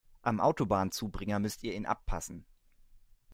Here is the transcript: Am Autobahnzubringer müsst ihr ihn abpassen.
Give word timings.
Am 0.23 0.39
Autobahnzubringer 0.39 1.37
müsst 1.37 1.61
ihr 1.63 1.75
ihn 1.75 1.85
abpassen. 1.85 2.47